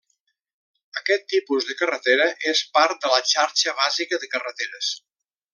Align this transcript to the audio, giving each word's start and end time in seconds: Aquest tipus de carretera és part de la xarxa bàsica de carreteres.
Aquest 1.01 1.27
tipus 1.33 1.67
de 1.73 1.77
carretera 1.83 2.27
és 2.53 2.63
part 2.79 3.05
de 3.05 3.15
la 3.15 3.23
xarxa 3.35 3.77
bàsica 3.85 4.23
de 4.25 4.35
carreteres. 4.37 4.95